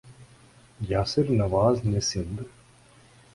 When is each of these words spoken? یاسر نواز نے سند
یاسر 0.89 1.31
نواز 1.31 1.85
نے 1.85 1.99
سند 1.99 2.37